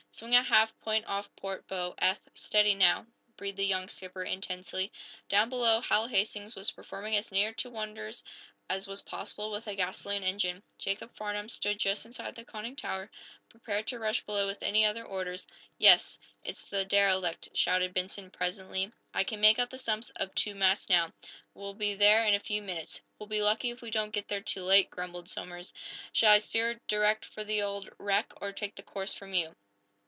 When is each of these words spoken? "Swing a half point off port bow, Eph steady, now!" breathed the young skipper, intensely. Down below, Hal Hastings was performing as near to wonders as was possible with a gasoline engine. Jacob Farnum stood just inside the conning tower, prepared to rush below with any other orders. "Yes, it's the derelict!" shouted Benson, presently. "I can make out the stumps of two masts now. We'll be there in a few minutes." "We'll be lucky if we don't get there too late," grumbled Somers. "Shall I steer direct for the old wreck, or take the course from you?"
"Swing 0.13 0.35
a 0.35 0.43
half 0.43 0.77
point 0.81 1.03
off 1.07 1.35
port 1.35 1.67
bow, 1.67 1.95
Eph 1.97 2.19
steady, 2.35 2.75
now!" 2.75 3.07
breathed 3.37 3.57
the 3.57 3.65
young 3.65 3.89
skipper, 3.89 4.23
intensely. 4.23 4.91
Down 5.29 5.49
below, 5.49 5.79
Hal 5.81 6.05
Hastings 6.05 6.53
was 6.53 6.69
performing 6.69 7.15
as 7.15 7.31
near 7.31 7.51
to 7.53 7.71
wonders 7.71 8.23
as 8.69 8.85
was 8.85 9.01
possible 9.01 9.49
with 9.49 9.65
a 9.65 9.73
gasoline 9.73 10.21
engine. 10.21 10.61
Jacob 10.77 11.15
Farnum 11.15 11.49
stood 11.49 11.79
just 11.79 12.05
inside 12.05 12.35
the 12.35 12.45
conning 12.45 12.75
tower, 12.75 13.09
prepared 13.49 13.87
to 13.87 13.97
rush 13.97 14.21
below 14.25 14.45
with 14.45 14.61
any 14.61 14.85
other 14.85 15.03
orders. 15.03 15.47
"Yes, 15.79 16.19
it's 16.43 16.65
the 16.65 16.85
derelict!" 16.85 17.49
shouted 17.55 17.91
Benson, 17.91 18.29
presently. 18.29 18.91
"I 19.15 19.23
can 19.23 19.41
make 19.41 19.57
out 19.57 19.71
the 19.71 19.79
stumps 19.79 20.11
of 20.11 20.35
two 20.35 20.53
masts 20.53 20.87
now. 20.87 21.11
We'll 21.55 21.73
be 21.73 21.95
there 21.95 22.23
in 22.25 22.35
a 22.35 22.39
few 22.39 22.61
minutes." 22.61 23.01
"We'll 23.17 23.25
be 23.27 23.41
lucky 23.41 23.71
if 23.71 23.81
we 23.81 23.89
don't 23.89 24.11
get 24.13 24.27
there 24.27 24.41
too 24.41 24.61
late," 24.65 24.91
grumbled 24.91 25.29
Somers. 25.29 25.73
"Shall 26.13 26.33
I 26.33 26.37
steer 26.37 26.79
direct 26.87 27.25
for 27.25 27.43
the 27.43 27.63
old 27.63 27.89
wreck, 27.97 28.33
or 28.39 28.51
take 28.51 28.75
the 28.75 28.83
course 28.83 29.15
from 29.15 29.33
you?" 29.33 29.55